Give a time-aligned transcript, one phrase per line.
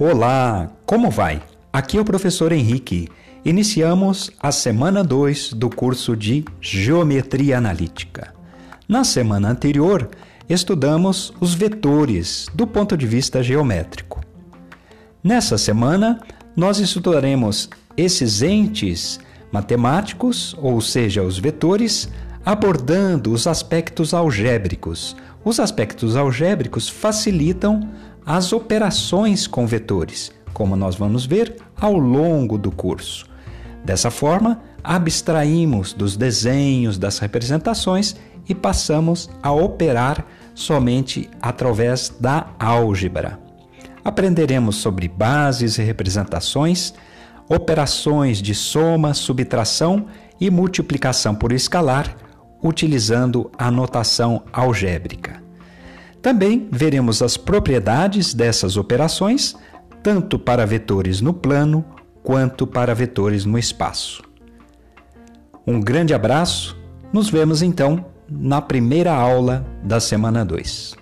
[0.00, 1.42] Olá, como vai?
[1.72, 3.08] Aqui é o professor Henrique.
[3.44, 8.32] Iniciamos a semana 2 do curso de Geometria Analítica.
[8.88, 10.08] Na semana anterior,
[10.48, 14.20] estudamos os vetores do ponto de vista geométrico.
[15.20, 16.20] Nessa semana,
[16.54, 19.18] nós estudaremos esses entes
[19.50, 22.08] matemáticos, ou seja, os vetores,
[22.46, 25.16] abordando os aspectos algébricos.
[25.44, 27.88] Os aspectos algébricos facilitam
[28.28, 33.26] as operações com vetores, como nós vamos ver ao longo do curso.
[33.82, 43.40] Dessa forma, abstraímos dos desenhos, das representações e passamos a operar somente através da álgebra.
[44.04, 46.92] Aprenderemos sobre bases e representações,
[47.48, 50.04] operações de soma, subtração
[50.38, 52.14] e multiplicação por escalar,
[52.62, 55.47] utilizando a notação algébrica.
[56.20, 59.56] Também veremos as propriedades dessas operações,
[60.02, 61.84] tanto para vetores no plano
[62.22, 64.22] quanto para vetores no espaço.
[65.66, 66.76] Um grande abraço,
[67.12, 70.97] nos vemos então na primeira aula da semana 2.